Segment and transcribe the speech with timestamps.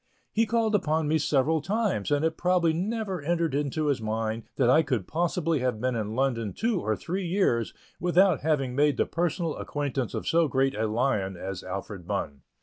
[0.31, 4.67] He called upon me several times, and it probably never entered into his mind that
[4.67, 9.05] I could possibly have been in London two or three years without having made the
[9.05, 12.41] personal acquaintance of so great a lion as Alfred Bunn.